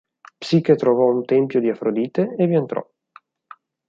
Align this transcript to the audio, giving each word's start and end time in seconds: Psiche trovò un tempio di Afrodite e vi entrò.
Psiche 0.39 0.75
trovò 0.75 1.11
un 1.11 1.25
tempio 1.25 1.59
di 1.59 1.69
Afrodite 1.69 2.33
e 2.35 2.47
vi 2.47 2.55
entrò. 2.55 2.83